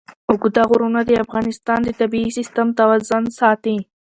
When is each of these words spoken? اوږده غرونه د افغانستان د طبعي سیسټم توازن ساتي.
اوږده 0.29 0.63
غرونه 0.69 0.99
د 1.05 1.11
افغانستان 1.23 1.79
د 1.83 1.89
طبعي 1.99 2.29
سیسټم 2.37 2.67
توازن 2.79 3.23
ساتي. 3.39 3.77